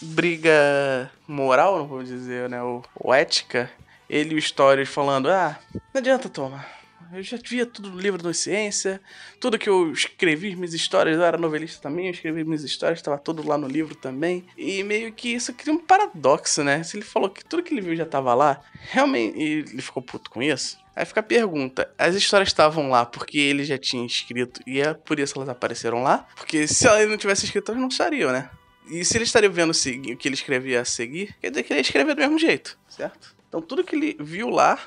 briga 0.01 1.11
moral, 1.27 1.87
vou 1.87 2.03
dizer, 2.03 2.49
né? 2.49 2.61
Ou, 2.61 2.83
ou 2.95 3.13
ética. 3.13 3.69
Ele 4.09 4.35
e 4.35 4.37
o 4.37 4.41
Stories 4.41 4.89
falando: 4.89 5.29
Ah, 5.29 5.57
não 5.73 5.99
adianta, 5.99 6.29
Toma. 6.29 6.65
Eu 7.13 7.21
já 7.21 7.37
via 7.37 7.65
tudo 7.65 7.91
no 7.91 7.99
livro 7.99 8.21
de 8.21 8.33
ciência, 8.33 8.99
tudo 9.39 9.59
que 9.59 9.69
eu 9.69 9.91
escrevi, 9.91 10.55
minhas 10.55 10.73
histórias, 10.73 11.15
eu 11.15 11.23
era 11.23 11.37
novelista 11.37 11.81
também, 11.81 12.07
eu 12.07 12.11
escrevi 12.11 12.43
minhas 12.43 12.63
histórias, 12.63 12.99
estava 12.99 13.17
tudo 13.17 13.47
lá 13.47 13.57
no 13.57 13.67
livro 13.67 13.95
também. 13.95 14.43
E 14.57 14.83
meio 14.83 15.13
que 15.13 15.29
isso 15.29 15.53
cria 15.53 15.73
um 15.73 15.77
paradoxo, 15.77 16.63
né? 16.63 16.83
Se 16.83 16.97
ele 16.97 17.05
falou 17.05 17.29
que 17.29 17.45
tudo 17.45 17.63
que 17.63 17.73
ele 17.73 17.81
viu 17.81 17.95
já 17.95 18.03
estava 18.03 18.33
lá, 18.33 18.61
realmente 18.89 19.39
ele 19.39 19.81
ficou 19.81 20.01
puto 20.01 20.29
com 20.29 20.41
isso. 20.41 20.77
Aí 20.95 21.05
fica 21.05 21.19
a 21.19 21.23
pergunta: 21.23 21.89
as 21.97 22.15
histórias 22.15 22.49
estavam 22.49 22.89
lá 22.89 23.05
porque 23.05 23.37
ele 23.37 23.63
já 23.63 23.77
tinha 23.77 24.05
escrito 24.05 24.61
e 24.65 24.81
é 24.81 24.93
por 24.93 25.19
isso 25.19 25.37
elas 25.37 25.49
apareceram 25.49 26.01
lá? 26.01 26.27
Porque 26.35 26.67
se 26.67 26.87
ele 26.87 27.11
não 27.11 27.17
tivesse 27.17 27.45
escrito, 27.45 27.71
elas 27.71 27.81
não 27.81 27.89
estariam, 27.89 28.31
né? 28.31 28.49
E 28.87 29.03
se 29.03 29.17
ele 29.17 29.23
estaria 29.23 29.49
vendo 29.49 29.71
o 29.71 30.17
que 30.17 30.27
ele 30.27 30.35
escrevia 30.35 30.81
a 30.81 30.85
seguir, 30.85 31.35
quer 31.41 31.49
dizer 31.49 31.63
que 31.63 31.73
ele 31.73 31.79
ia 31.79 31.81
escrever 31.81 32.15
do 32.15 32.21
mesmo 32.21 32.37
jeito, 32.37 32.77
certo? 32.87 33.35
Então 33.47 33.61
tudo 33.61 33.83
que 33.83 33.95
ele 33.95 34.17
viu 34.19 34.49
lá 34.49 34.79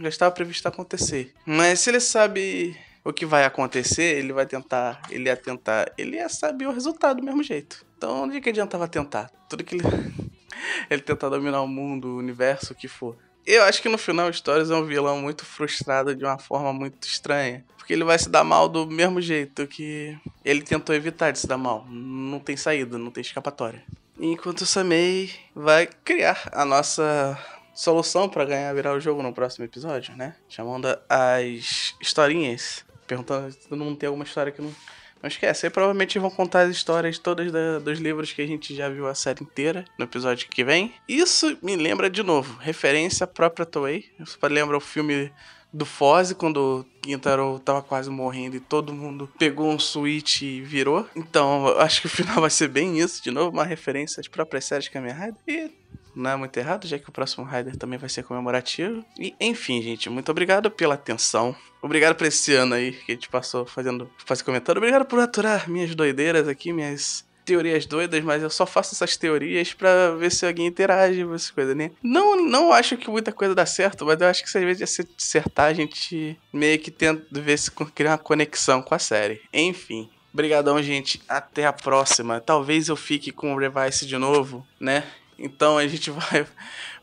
já 0.00 0.08
estava 0.08 0.34
previsto 0.34 0.66
acontecer. 0.66 1.32
Mas 1.46 1.80
se 1.80 1.90
ele 1.90 2.00
sabe 2.00 2.76
o 3.04 3.12
que 3.12 3.24
vai 3.24 3.44
acontecer, 3.44 4.18
ele 4.18 4.32
vai 4.32 4.46
tentar, 4.46 5.00
ele 5.10 5.28
ia 5.28 5.36
tentar, 5.36 5.92
ele 5.96 6.16
ia 6.16 6.28
saber 6.28 6.66
o 6.66 6.72
resultado 6.72 7.18
do 7.18 7.22
mesmo 7.22 7.42
jeito. 7.42 7.86
Então, 7.96 8.28
de 8.28 8.40
que 8.40 8.50
adiantava 8.50 8.86
tentar? 8.86 9.30
Tudo 9.48 9.64
que 9.64 9.76
ele 9.76 9.84
ele 10.90 11.02
tentar 11.02 11.28
dominar 11.28 11.62
o 11.62 11.68
mundo, 11.68 12.08
o 12.08 12.18
universo, 12.18 12.72
o 12.72 12.76
que 12.76 12.88
for. 12.88 13.16
Eu 13.50 13.62
acho 13.62 13.80
que 13.80 13.88
no 13.88 13.96
final 13.96 14.28
o 14.28 14.32
Stories 14.32 14.68
é 14.68 14.74
um 14.74 14.84
vilão 14.84 15.22
muito 15.22 15.42
frustrado 15.42 16.14
de 16.14 16.22
uma 16.22 16.36
forma 16.36 16.70
muito 16.70 17.08
estranha. 17.08 17.64
Porque 17.78 17.94
ele 17.94 18.04
vai 18.04 18.18
se 18.18 18.28
dar 18.28 18.44
mal 18.44 18.68
do 18.68 18.86
mesmo 18.86 19.22
jeito 19.22 19.66
que 19.66 20.14
ele 20.44 20.60
tentou 20.60 20.94
evitar 20.94 21.30
de 21.30 21.38
se 21.38 21.46
dar 21.46 21.56
mal. 21.56 21.86
Não 21.88 22.38
tem 22.38 22.58
saída, 22.58 22.98
não 22.98 23.10
tem 23.10 23.22
escapatória. 23.22 23.82
Enquanto 24.20 24.60
o 24.60 24.66
Samei 24.66 25.32
vai 25.54 25.86
criar 25.86 26.50
a 26.52 26.62
nossa 26.66 27.38
solução 27.74 28.28
para 28.28 28.44
ganhar 28.44 28.74
virar 28.74 28.92
o 28.92 29.00
jogo 29.00 29.22
no 29.22 29.32
próximo 29.32 29.64
episódio, 29.64 30.14
né? 30.14 30.36
Chamando 30.46 30.86
as 31.08 31.94
historinhas. 32.02 32.84
Perguntando 33.06 33.50
se 33.50 33.66
todo 33.66 33.82
mundo 33.82 33.96
tem 33.96 34.08
alguma 34.08 34.24
história 34.24 34.52
que 34.52 34.60
não. 34.60 34.74
Não 35.22 35.28
esquece, 35.28 35.66
aí 35.66 35.70
provavelmente 35.70 36.18
vão 36.18 36.30
contar 36.30 36.62
as 36.62 36.70
histórias 36.70 37.18
todas 37.18 37.50
da, 37.50 37.78
dos 37.78 37.98
livros 37.98 38.32
que 38.32 38.42
a 38.42 38.46
gente 38.46 38.74
já 38.74 38.88
viu 38.88 39.06
a 39.06 39.14
série 39.14 39.42
inteira 39.42 39.84
no 39.98 40.04
episódio 40.04 40.48
que 40.48 40.62
vem. 40.62 40.94
Isso 41.08 41.58
me 41.62 41.76
lembra 41.76 42.08
de 42.08 42.22
novo, 42.22 42.56
referência 42.58 43.24
à 43.24 43.26
própria 43.26 43.66
Toei. 43.66 44.06
Isso 44.20 44.38
lembra 44.42 44.76
o 44.76 44.80
filme 44.80 45.32
do 45.72 45.84
Foz, 45.84 46.32
quando 46.32 46.56
o 46.80 47.00
Quintaro 47.02 47.58
tava 47.58 47.82
quase 47.82 48.08
morrendo 48.08 48.56
e 48.56 48.60
todo 48.60 48.92
mundo 48.92 49.28
pegou 49.38 49.70
um 49.70 49.78
switch 49.78 50.42
e 50.42 50.62
virou. 50.62 51.06
Então, 51.14 51.68
acho 51.78 52.00
que 52.00 52.06
o 52.06 52.10
final 52.10 52.40
vai 52.40 52.50
ser 52.50 52.68
bem 52.68 52.98
isso, 52.98 53.22
de 53.22 53.30
novo, 53.30 53.50
uma 53.50 53.64
referência 53.64 54.20
às 54.20 54.28
próprias 54.28 54.64
séries 54.64 54.88
Kamen 54.88 55.12
Rider. 55.12 55.36
E 55.46 55.70
não 56.18 56.30
é 56.30 56.36
muito 56.36 56.56
errado, 56.56 56.86
já 56.86 56.98
que 56.98 57.08
o 57.08 57.12
próximo 57.12 57.46
Rider 57.46 57.76
também 57.76 57.98
vai 57.98 58.08
ser 58.08 58.22
comemorativo. 58.22 59.04
E 59.18 59.34
enfim, 59.40 59.80
gente, 59.82 60.10
muito 60.10 60.30
obrigado 60.30 60.70
pela 60.70 60.94
atenção. 60.94 61.54
Obrigado 61.80 62.16
por 62.16 62.26
esse 62.26 62.54
ano 62.54 62.74
aí 62.74 62.92
que 62.92 63.12
a 63.12 63.14
gente 63.14 63.28
passou 63.28 63.64
fazendo, 63.64 64.10
fazendo 64.24 64.46
comentário. 64.46 64.78
Obrigado 64.78 65.04
por 65.04 65.20
aturar 65.20 65.70
minhas 65.70 65.94
doideiras 65.94 66.48
aqui, 66.48 66.72
minhas 66.72 67.26
teorias 67.48 67.86
doidas, 67.86 68.22
mas 68.22 68.42
eu 68.42 68.50
só 68.50 68.66
faço 68.66 68.94
essas 68.94 69.16
teorias 69.16 69.72
para 69.72 70.14
ver 70.16 70.30
se 70.30 70.44
alguém 70.44 70.66
interage 70.66 71.24
com 71.24 71.34
essas 71.34 71.50
coisas, 71.50 71.74
né? 71.74 71.90
Não, 72.02 72.36
não 72.44 72.72
acho 72.74 72.98
que 72.98 73.08
muita 73.08 73.32
coisa 73.32 73.54
dá 73.54 73.64
certo, 73.64 74.04
mas 74.04 74.20
eu 74.20 74.26
acho 74.26 74.42
que 74.42 74.50
se 74.50 74.58
às 74.58 74.64
vezes 74.64 75.00
acertar, 75.16 75.66
a 75.66 75.72
gente 75.72 76.38
meio 76.52 76.78
que 76.78 76.90
tenta 76.90 77.24
ver 77.40 77.58
se 77.58 77.70
cria 77.70 78.10
uma 78.10 78.18
conexão 78.18 78.82
com 78.82 78.94
a 78.94 78.98
série. 78.98 79.40
Enfim. 79.50 80.10
Obrigadão, 80.30 80.80
gente. 80.82 81.22
Até 81.26 81.64
a 81.64 81.72
próxima. 81.72 82.38
Talvez 82.38 82.88
eu 82.88 82.96
fique 82.96 83.32
com 83.32 83.54
o 83.54 83.58
Revice 83.58 84.04
de 84.04 84.18
novo, 84.18 84.66
né? 84.78 85.04
Então 85.38 85.78
a 85.78 85.86
gente 85.86 86.10
vai. 86.10 86.46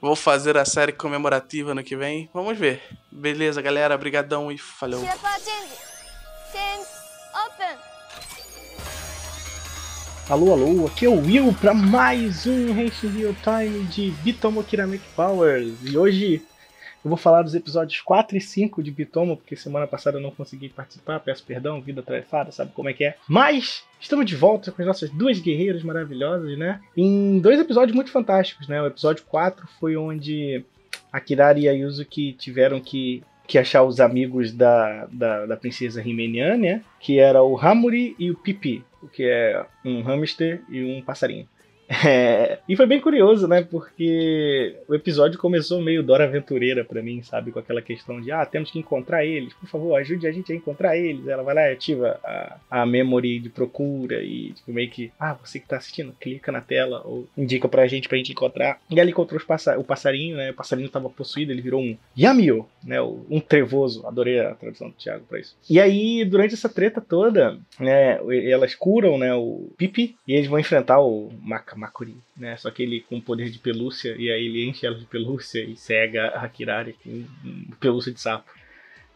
Vou 0.02 0.16
fazer 0.16 0.58
a 0.58 0.66
série 0.66 0.92
comemorativa 0.92 1.74
no 1.74 1.84
que 1.84 1.96
vem. 1.96 2.30
Vamos 2.34 2.58
ver. 2.58 2.82
Beleza, 3.12 3.62
galera. 3.62 3.98
Brigadão 3.98 4.52
e 4.52 4.58
falou. 4.58 5.02
Alô, 10.28 10.54
alô, 10.54 10.88
aqui 10.88 11.06
é 11.06 11.10
o 11.10 11.22
Will 11.22 11.54
para 11.54 11.72
mais 11.72 12.48
um 12.48 12.70
Henshin 12.70 13.10
Real 13.10 13.36
Time 13.44 13.84
de 13.84 14.10
Bitomo 14.10 14.64
Kirameki 14.64 15.06
Powers. 15.16 15.76
E 15.84 15.96
hoje 15.96 16.42
eu 17.06 17.10
vou 17.10 17.18
falar 17.18 17.44
dos 17.44 17.54
episódios 17.54 18.02
4 18.02 18.36
e 18.36 18.42
5 18.42 18.82
de 18.82 18.90
Bitomo, 18.90 19.38
porque 19.38 19.56
semana 19.56 19.86
passada 19.86 20.18
eu 20.18 20.22
não 20.22 20.32
consegui 20.32 20.70
participar, 20.70 21.20
peço 21.20 21.44
perdão, 21.44 21.80
vida 21.80 22.02
atrasada, 22.02 22.52
sabe 22.52 22.72
como 22.74 22.90
é 22.90 22.94
que 22.94 23.06
é. 23.06 23.16
Mas 23.30 23.84
estamos 24.02 24.26
de 24.26 24.36
volta 24.36 24.72
com 24.72 24.82
as 24.82 24.88
nossas 24.88 25.12
duas 25.12 25.40
guerreiras 25.40 25.84
maravilhosas, 25.84 26.58
né? 26.58 26.82
Em 26.98 27.38
dois 27.40 27.60
episódios 27.60 27.96
muito 27.96 28.12
fantásticos, 28.12 28.68
né? 28.68 28.82
O 28.82 28.88
episódio 28.88 29.24
4 29.26 29.68
foi 29.80 29.96
onde 29.96 30.66
a 31.14 31.20
Kirari 31.20 31.62
e 31.62 31.70
a 31.70 31.74
Yuzuki 31.74 32.34
tiveram 32.34 32.82
que 32.82 33.24
que 33.48 33.60
achar 33.60 33.84
os 33.84 34.00
amigos 34.00 34.52
da, 34.52 35.06
da, 35.12 35.46
da 35.46 35.56
princesa 35.56 36.02
Rimenian, 36.02 36.58
né? 36.58 36.82
Que 37.00 37.20
era 37.20 37.44
o 37.44 37.56
Hamuri 37.56 38.16
e 38.18 38.32
o 38.32 38.36
Pipi, 38.36 38.84
que 39.14 39.24
é 39.24 39.64
um 39.86 40.02
hamster 40.02 40.64
e 40.68 40.84
um 40.84 41.04
passarinho. 41.04 41.48
É, 42.06 42.60
e 42.68 42.76
foi 42.76 42.86
bem 42.86 43.00
curioso, 43.00 43.48
né? 43.48 43.64
Porque 43.64 44.76
o 44.88 44.94
episódio 44.94 45.40
começou 45.40 45.82
meio 45.82 46.04
Dora 46.04 46.26
Aventureira 46.26 46.84
para 46.84 47.02
mim, 47.02 47.24
sabe? 47.24 47.52
Com 47.52 47.60
aquela 47.60 47.82
questão 47.82 48.22
de, 48.22 48.32
ah, 48.32 48.46
temos 48.46 48.70
que 48.70 48.78
encontrar 48.78 49.26
eles, 49.26 49.54
por 49.54 49.68
favor, 49.68 49.96
ajude 49.96 50.28
a 50.28 50.32
gente 50.32 50.52
a 50.52 50.56
encontrar 50.56 50.98
eles. 50.98 51.28
Ela 51.28 51.42
vai 51.42 51.56
lá 51.56 51.70
e 51.70 51.74
ativa 51.74 52.20
a, 52.24 52.58
a 52.70 52.86
memory 52.86 53.40
de 53.40 53.50
procura 53.50 54.22
e, 54.22 54.52
tipo, 54.54 54.72
meio 54.72 54.90
que, 54.90 55.12
ah, 55.20 55.34
você 55.34 55.60
que 55.60 55.68
tá 55.68 55.78
assistindo, 55.78 56.14
clica 56.20 56.52
na 56.52 56.62
tela 56.62 57.02
ou 57.06 57.28
indica 57.38 57.68
pra 57.68 57.88
gente 57.88 58.08
pra 58.08 58.18
gente 58.18 58.32
encontrar. 58.32 58.80
E 58.90 59.00
ela 59.00 59.10
encontrou 59.10 59.42
o 59.78 59.84
passarinho, 59.84 60.38
né? 60.38 60.52
O 60.52 60.56
passarinho 60.56 60.90
tava 60.90 61.10
possuído, 61.10 61.52
ele 61.52 61.62
virou 61.62 61.82
um 61.82 61.98
Yamio, 62.18 62.68
né? 62.84 63.02
Um 63.02 63.40
trevoso. 63.40 64.06
Adorei 64.06 64.40
a 64.40 64.54
tradução 64.54 64.90
do 64.90 64.96
Thiago 64.96 65.26
pra 65.28 65.40
isso. 65.40 65.56
E 65.70 65.80
aí, 65.80 66.24
durante 66.26 66.54
essa 66.54 66.70
treta 66.70 67.02
toda, 67.02 67.58
né? 67.80 68.20
Elas 68.50 68.76
curam, 68.76 69.18
né? 69.18 69.34
O 69.34 69.70
Pipi 69.78 70.16
e 70.28 70.34
eles 70.34 70.48
vão 70.48 70.60
enfrentar 70.60 71.00
o 71.00 71.32
Mac 71.78 71.92
Makuri, 71.92 72.18
né? 72.36 72.58
Só 72.58 72.70
que 72.72 72.84
ele 72.84 73.02
com 73.02 73.20
poder 73.22 73.50
de 73.50 73.60
pelúcia, 73.60 74.16
e 74.18 74.32
aí 74.32 74.46
ele 74.46 74.66
enche 74.68 74.86
ela 74.86 74.98
de 74.98 75.06
pelúcia 75.06 75.64
e 75.64 75.76
cega 75.76 76.28
a 76.28 76.48
Kirari 76.48 76.94
com 77.04 77.26
pelúcia 77.80 78.12
de 78.12 78.20
sapo. 78.20 78.50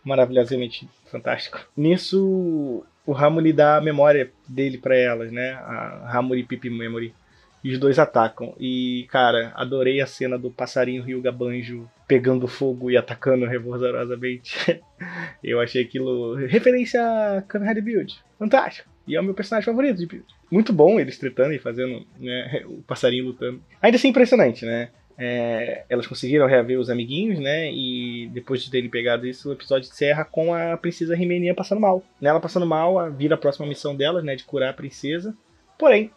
Maravilhosamente 0.04 0.88
fantástico. 1.12 1.60
Nisso, 1.75 2.86
o 3.06 3.13
Hamuri 3.13 3.51
dá 3.51 3.78
a 3.78 3.82
memória 3.82 4.32
dele 4.48 4.78
para 4.78 4.96
elas, 4.96 5.32
né? 5.32 5.54
A 5.54 6.18
Hamuri 6.18 6.44
Pipi 6.44 6.70
Memory. 6.70 7.13
E 7.62 7.74
os 7.74 7.80
dois 7.80 8.00
atacam. 8.00 8.56
E, 8.58 9.06
cara, 9.12 9.51
adorei 9.56 10.00
a 10.00 10.08
cena 10.08 10.38
do 10.38 10.50
passarinho 10.50 11.04
Ryuga 11.04 11.32
Banjo 11.32 11.89
pegando 12.08 12.48
fogo 12.48 12.89
e 12.89 12.96
atacando 12.96 13.46
revolverosamente. 13.46 14.82
Eu 15.44 15.60
achei 15.60 15.84
aquilo 15.84 16.36
referência 16.36 17.01
a 17.01 17.42
Kamen 17.42 17.68
Rider 17.68 17.84
Build. 17.84 18.20
Fantástico. 18.38 18.88
E 19.10 19.16
é 19.16 19.20
o 19.20 19.24
meu 19.24 19.34
personagem 19.34 19.66
favorito 19.66 20.08
Build. 20.08 20.25
Muito 20.51 20.72
bom 20.72 21.00
eles 21.00 21.18
tretando 21.18 21.51
e 21.51 21.60
fazendo 21.60 22.06
né, 22.20 22.63
o 22.70 22.84
passarinho 22.84 23.25
lutando. 23.25 23.60
Ainda 23.82 23.98
assim 23.98 24.10
impressionante, 24.10 24.63
né? 24.63 24.89
É, 25.18 25.84
elas 25.89 26.08
conseguiram 26.08 26.48
reaver 26.48 26.80
os 26.80 26.89
amiguinhos, 26.89 27.39
né? 27.39 27.74
E 27.74 28.30
depois 28.32 28.63
de 28.63 28.72
terem 28.72 28.89
pegado 28.89 29.28
isso, 29.28 29.50
o 29.50 29.54
episódio 29.54 29.89
encerra 29.89 30.24
com 30.24 30.54
a 30.54 30.78
princesa 30.78 31.16
Rimenia 31.16 31.56
passando 31.56 31.82
mal. 31.82 32.04
Ela 32.22 32.39
passando 32.39 32.66
mal, 32.66 33.12
vira 33.12 33.36
a 33.36 33.38
próxima 33.38 33.66
missão 33.66 33.96
delas, 33.96 34.24
né? 34.24 34.36
De 34.36 34.46
curar 34.46 34.70
a 34.70 34.74
princesa. 34.74 35.36
Porém, 35.78 36.12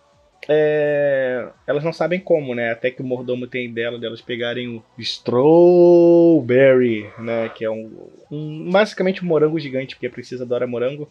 é, 0.49 1.49
elas 1.67 1.85
não 1.85 1.93
sabem 1.93 2.21
como, 2.21 2.55
né? 2.55 2.71
Até 2.71 2.91
que 2.91 3.03
o 3.03 3.05
mordomo 3.05 3.47
tem 3.47 3.73
dela, 3.73 3.99
delas 3.99 4.21
pegarem 4.21 4.77
o 4.77 4.85
Strawberry, 4.99 7.09
né? 7.19 7.49
Que 7.49 7.65
é 7.65 7.71
um, 7.71 8.09
um 8.31 8.71
basicamente 8.71 9.25
um 9.25 9.29
morango 9.29 9.59
gigante, 9.59 9.95
porque 9.95 10.07
a 10.07 10.11
princesa 10.11 10.45
adora 10.45 10.67
morango. 10.67 11.09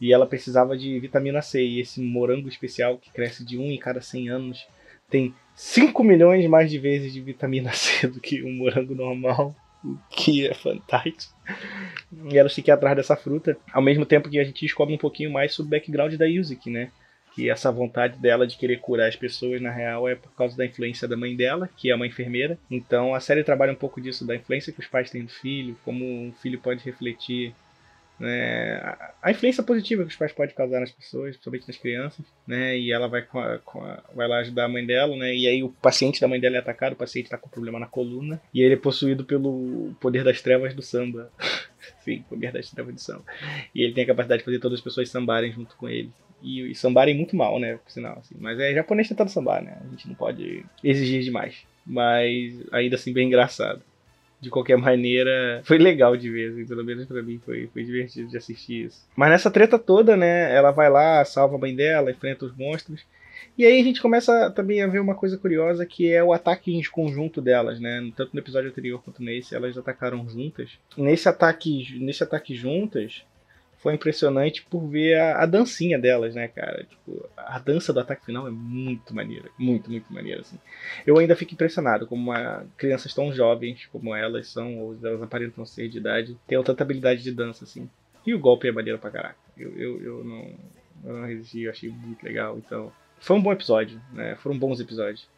E 0.00 0.12
ela 0.12 0.26
precisava 0.26 0.76
de 0.76 0.98
vitamina 0.98 1.42
C. 1.42 1.62
E 1.64 1.80
esse 1.80 2.00
morango 2.00 2.48
especial, 2.48 2.98
que 2.98 3.10
cresce 3.10 3.44
de 3.44 3.58
um 3.58 3.70
em 3.70 3.78
cada 3.78 4.00
100 4.00 4.28
anos, 4.28 4.66
tem 5.08 5.34
5 5.54 6.02
milhões 6.04 6.46
mais 6.48 6.70
de 6.70 6.78
vezes 6.78 7.12
de 7.12 7.20
vitamina 7.20 7.72
C 7.72 8.06
do 8.08 8.20
que 8.20 8.42
um 8.42 8.52
morango 8.52 8.94
normal. 8.94 9.54
O 9.84 9.96
que 10.10 10.46
é 10.46 10.54
fantástico. 10.54 11.34
E 12.30 12.36
elas 12.36 12.54
têm 12.54 12.64
que 12.64 12.70
ir 12.70 12.72
atrás 12.72 12.96
dessa 12.96 13.14
fruta. 13.14 13.56
Ao 13.72 13.82
mesmo 13.82 14.04
tempo 14.04 14.28
que 14.28 14.38
a 14.38 14.44
gente 14.44 14.64
descobre 14.64 14.94
um 14.94 14.98
pouquinho 14.98 15.30
mais 15.30 15.54
sobre 15.54 15.68
o 15.68 15.78
background 15.78 16.14
da 16.14 16.24
Yuzuki, 16.24 16.70
né? 16.70 16.90
que 17.36 17.50
essa 17.50 17.70
vontade 17.70 18.18
dela 18.18 18.46
de 18.46 18.56
querer 18.56 18.80
curar 18.80 19.10
as 19.10 19.14
pessoas, 19.14 19.60
na 19.60 19.70
real, 19.70 20.08
é 20.08 20.14
por 20.14 20.32
causa 20.32 20.56
da 20.56 20.64
influência 20.64 21.06
da 21.06 21.18
mãe 21.18 21.36
dela, 21.36 21.68
que 21.76 21.90
é 21.90 21.94
uma 21.94 22.06
enfermeira. 22.06 22.58
Então 22.70 23.14
a 23.14 23.20
série 23.20 23.44
trabalha 23.44 23.72
um 23.72 23.76
pouco 23.76 24.00
disso, 24.00 24.26
da 24.26 24.34
influência 24.34 24.72
que 24.72 24.80
os 24.80 24.86
pais 24.86 25.10
têm 25.10 25.22
do 25.22 25.30
filho, 25.30 25.76
como 25.84 26.02
um 26.02 26.32
filho 26.32 26.58
pode 26.58 26.82
refletir 26.82 27.54
né, 28.18 28.80
a 29.22 29.30
influência 29.30 29.62
positiva 29.62 30.02
que 30.02 30.08
os 30.08 30.16
pais 30.16 30.32
podem 30.32 30.54
causar 30.54 30.80
nas 30.80 30.90
pessoas, 30.90 31.36
principalmente 31.36 31.68
nas 31.68 31.76
crianças, 31.76 32.24
né, 32.46 32.78
e 32.78 32.90
ela 32.90 33.08
vai, 33.08 33.22
com 33.22 33.38
a, 33.38 33.58
com 33.58 33.82
a, 33.82 34.02
vai 34.14 34.26
lá 34.26 34.38
ajudar 34.38 34.64
a 34.64 34.68
mãe 34.68 34.84
dela, 34.84 35.14
né, 35.16 35.34
e 35.34 35.46
aí 35.46 35.62
o 35.62 35.68
paciente 35.68 36.20
da 36.20 36.28
mãe 36.28 36.40
dela 36.40 36.56
é 36.56 36.58
atacado, 36.58 36.94
o 36.94 36.96
paciente 36.96 37.26
está 37.26 37.36
com 37.36 37.48
problema 37.48 37.78
na 37.78 37.86
coluna, 37.86 38.40
e 38.52 38.62
ele 38.62 38.74
é 38.74 38.78
possuído 38.78 39.24
pelo 39.24 39.94
poder 40.00 40.24
das 40.24 40.40
trevas 40.40 40.74
do 40.74 40.82
samba. 40.82 41.30
Sim, 42.00 42.24
poder 42.28 42.52
das 42.52 42.70
trevas 42.70 42.94
do 42.94 43.00
samba. 43.00 43.24
E 43.74 43.82
ele 43.82 43.92
tem 43.92 44.04
a 44.04 44.06
capacidade 44.06 44.40
de 44.40 44.44
fazer 44.44 44.58
todas 44.58 44.78
as 44.78 44.84
pessoas 44.84 45.08
sambarem 45.08 45.52
junto 45.52 45.76
com 45.76 45.88
ele. 45.88 46.10
E, 46.42 46.70
e 46.70 46.74
sambarem 46.74 47.14
muito 47.14 47.34
mal, 47.36 47.58
né, 47.58 47.76
por 47.76 47.90
sinal, 47.90 48.18
assim. 48.18 48.36
Mas 48.38 48.58
é 48.58 48.74
japonês 48.74 49.08
tentando 49.08 49.30
sambar, 49.30 49.62
né, 49.62 49.78
a 49.84 49.90
gente 49.90 50.08
não 50.08 50.14
pode 50.14 50.64
exigir 50.82 51.22
demais. 51.22 51.66
Mas 51.84 52.54
ainda 52.72 52.96
assim 52.96 53.12
bem 53.12 53.26
engraçado. 53.26 53.82
De 54.40 54.50
qualquer 54.50 54.76
maneira, 54.76 55.62
foi 55.64 55.78
legal 55.78 56.16
de 56.16 56.30
ver, 56.30 56.52
assim, 56.52 56.66
pelo 56.66 56.84
menos 56.84 57.06
pra 57.06 57.22
mim 57.22 57.40
foi, 57.44 57.68
foi 57.72 57.84
divertido 57.84 58.28
de 58.28 58.36
assistir 58.36 58.86
isso. 58.86 59.06
Mas 59.16 59.30
nessa 59.30 59.50
treta 59.50 59.78
toda, 59.78 60.16
né, 60.16 60.54
ela 60.54 60.70
vai 60.70 60.90
lá, 60.90 61.24
salva 61.24 61.56
a 61.56 61.58
mãe 61.58 61.74
dela, 61.74 62.10
enfrenta 62.10 62.44
os 62.44 62.56
monstros. 62.56 63.04
E 63.56 63.64
aí 63.64 63.80
a 63.80 63.84
gente 63.84 64.02
começa 64.02 64.50
também 64.50 64.82
a 64.82 64.86
ver 64.86 65.00
uma 65.00 65.14
coisa 65.14 65.38
curiosa 65.38 65.86
que 65.86 66.12
é 66.12 66.22
o 66.22 66.32
ataque 66.32 66.74
em 66.74 66.82
conjunto 66.84 67.40
delas, 67.40 67.80
né? 67.80 68.10
Tanto 68.14 68.30
no 68.34 68.40
episódio 68.40 68.68
anterior 68.68 69.02
quanto 69.02 69.22
nesse, 69.22 69.54
elas 69.54 69.76
atacaram 69.78 70.28
juntas. 70.28 70.78
Nesse 70.96 71.28
ataque, 71.28 71.98
nesse 71.98 72.22
ataque 72.22 72.54
juntas, 72.54 73.24
foi 73.86 73.94
impressionante 73.94 74.66
por 74.68 74.84
ver 74.88 75.14
a, 75.14 75.44
a, 75.44 75.46
dancinha 75.46 75.96
delas, 75.96 76.34
né, 76.34 76.48
cara? 76.48 76.82
Tipo, 76.82 77.24
a 77.36 77.56
dança 77.60 77.92
do 77.92 78.00
ataque 78.00 78.26
final 78.26 78.48
é 78.48 78.50
muito 78.50 79.14
maneira. 79.14 79.48
Muito, 79.56 79.88
muito 79.88 80.12
maneira, 80.12 80.40
assim. 80.40 80.58
Eu 81.06 81.16
ainda 81.16 81.36
fico 81.36 81.54
impressionado 81.54 82.04
como 82.04 82.32
uma, 82.32 82.66
crianças 82.76 83.14
tão 83.14 83.32
jovens 83.32 83.86
como 83.92 84.12
elas 84.12 84.48
são, 84.48 84.76
ou 84.80 84.98
elas 85.00 85.22
aparentam 85.22 85.64
ser 85.64 85.88
de 85.88 85.98
idade, 85.98 86.36
tenham 86.48 86.64
tanta 86.64 86.82
habilidade 86.82 87.22
de 87.22 87.30
dança, 87.30 87.62
assim. 87.62 87.88
E 88.26 88.34
o 88.34 88.40
golpe 88.40 88.66
é 88.66 88.72
maneiro 88.72 88.98
pra 88.98 89.08
caraca. 89.08 89.36
Eu, 89.56 89.70
eu, 89.78 90.02
eu, 90.02 90.24
não, 90.24 90.50
eu 91.04 91.18
não 91.18 91.24
resisti, 91.28 91.60
eu 91.62 91.70
achei 91.70 91.88
muito 91.88 92.24
legal. 92.24 92.58
Então, 92.58 92.92
foi 93.20 93.36
um 93.36 93.40
bom 93.40 93.52
episódio, 93.52 94.00
né? 94.12 94.34
Foram 94.34 94.58
bons 94.58 94.80
episódios. 94.80 95.28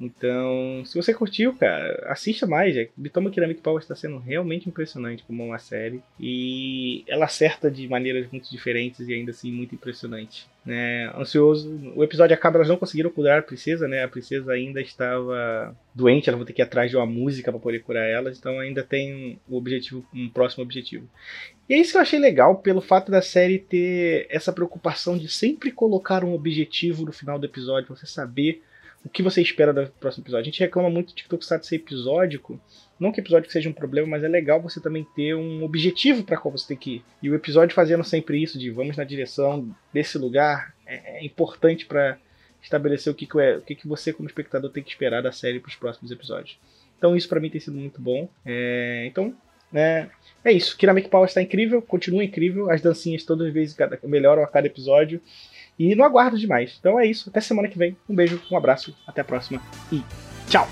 Então, 0.00 0.82
se 0.86 0.96
você 0.96 1.12
curtiu, 1.12 1.54
cara, 1.54 2.06
assista 2.08 2.46
mais. 2.46 2.74
É. 2.74 2.88
Bitoma 2.96 3.32
Ceramic 3.32 3.60
Power 3.60 3.80
está 3.82 3.94
sendo 3.94 4.18
realmente 4.18 4.66
impressionante 4.66 5.22
como 5.24 5.44
uma 5.44 5.58
série. 5.58 6.00
E 6.18 7.04
ela 7.06 7.26
acerta 7.26 7.70
de 7.70 7.86
maneiras 7.86 8.26
muito 8.32 8.50
diferentes 8.50 9.06
e 9.06 9.12
ainda 9.12 9.30
assim 9.30 9.52
muito 9.52 9.74
impressionante. 9.74 10.48
Né? 10.64 11.12
Ansioso. 11.14 11.92
O 11.94 12.02
episódio 12.02 12.34
acaba, 12.34 12.56
elas 12.56 12.68
não 12.68 12.78
conseguiram 12.78 13.10
curar 13.10 13.40
a 13.40 13.42
princesa, 13.42 13.86
né? 13.86 14.02
A 14.02 14.08
princesa 14.08 14.52
ainda 14.52 14.80
estava 14.80 15.76
doente, 15.94 16.28
ela 16.28 16.38
vai 16.38 16.46
ter 16.46 16.54
que 16.54 16.62
ir 16.62 16.64
atrás 16.64 16.90
de 16.90 16.96
uma 16.96 17.06
música 17.06 17.52
para 17.52 17.60
poder 17.60 17.80
curar 17.80 18.08
ela. 18.08 18.30
Então 18.30 18.58
ainda 18.58 18.82
tem 18.82 19.38
um 19.48 19.54
objetivo, 19.54 20.04
um 20.14 20.30
próximo 20.30 20.62
objetivo. 20.62 21.06
E 21.68 21.74
é 21.74 21.78
isso 21.78 21.92
que 21.92 21.98
eu 21.98 22.02
achei 22.02 22.18
legal 22.18 22.56
pelo 22.56 22.80
fato 22.80 23.10
da 23.10 23.20
série 23.20 23.58
ter 23.58 24.26
essa 24.30 24.52
preocupação 24.52 25.18
de 25.18 25.28
sempre 25.28 25.70
colocar 25.70 26.24
um 26.24 26.32
objetivo 26.32 27.04
no 27.04 27.12
final 27.12 27.38
do 27.38 27.46
episódio, 27.46 27.94
você 27.94 28.06
saber 28.06 28.62
o 29.04 29.08
que 29.08 29.22
você 29.22 29.40
espera 29.40 29.72
do 29.72 29.86
próximo 29.92 30.22
episódio. 30.22 30.42
A 30.42 30.44
gente 30.44 30.60
reclama 30.60 30.90
muito 30.90 31.08
de 31.08 31.14
TikTok 31.14 31.44
ser 31.44 31.76
episódico. 31.76 32.60
Não 32.98 33.10
que 33.10 33.20
episódio 33.20 33.50
seja 33.50 33.68
um 33.68 33.72
problema, 33.72 34.06
mas 34.06 34.22
é 34.22 34.28
legal 34.28 34.60
você 34.60 34.80
também 34.80 35.06
ter 35.16 35.34
um 35.34 35.64
objetivo 35.64 36.22
para 36.22 36.36
qual 36.36 36.52
você 36.52 36.68
tem 36.68 36.76
que 36.76 36.96
ir. 36.96 37.04
E 37.22 37.30
o 37.30 37.34
episódio 37.34 37.74
fazendo 37.74 38.04
sempre 38.04 38.42
isso, 38.42 38.58
de 38.58 38.70
vamos 38.70 38.96
na 38.96 39.04
direção 39.04 39.74
desse 39.92 40.18
lugar, 40.18 40.74
é, 40.86 41.18
é 41.18 41.24
importante 41.24 41.86
para 41.86 42.18
estabelecer 42.62 43.10
o 43.10 43.16
que, 43.16 43.26
que, 43.26 43.40
é, 43.40 43.56
o 43.56 43.62
que, 43.62 43.74
que 43.74 43.88
você, 43.88 44.12
como 44.12 44.28
espectador, 44.28 44.70
tem 44.70 44.82
que 44.82 44.90
esperar 44.90 45.22
da 45.22 45.32
série 45.32 45.60
para 45.60 45.70
os 45.70 45.76
próximos 45.76 46.10
episódios. 46.10 46.58
Então 46.98 47.16
isso 47.16 47.28
para 47.28 47.40
mim 47.40 47.48
tem 47.48 47.60
sido 47.60 47.76
muito 47.76 48.02
bom. 48.02 48.28
É, 48.44 49.06
então, 49.06 49.34
né, 49.72 50.10
é 50.44 50.52
isso. 50.52 50.76
Kiramik 50.76 51.08
Power 51.08 51.26
está 51.26 51.40
incrível, 51.40 51.80
continua 51.80 52.22
incrível. 52.22 52.70
As 52.70 52.82
dancinhas 52.82 53.24
todas 53.24 53.46
as 53.46 53.54
vezes 53.54 53.74
melhoram 54.04 54.42
a 54.42 54.46
cada 54.46 54.66
episódio. 54.66 55.22
E 55.80 55.94
não 55.94 56.04
aguardo 56.04 56.38
demais. 56.38 56.76
Então 56.78 57.00
é 57.00 57.06
isso. 57.06 57.30
Até 57.30 57.40
semana 57.40 57.66
que 57.66 57.78
vem. 57.78 57.96
Um 58.06 58.14
beijo, 58.14 58.38
um 58.52 58.56
abraço, 58.56 58.94
até 59.06 59.22
a 59.22 59.24
próxima 59.24 59.62
e 59.90 60.02
tchau! 60.46 60.68